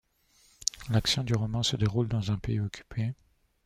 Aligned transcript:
L'action 0.89 1.23
du 1.23 1.35
roman 1.35 1.61
se 1.61 1.75
déroule 1.75 2.07
dans 2.07 2.31
un 2.31 2.37
pays 2.39 2.59
occupé. 2.59 3.13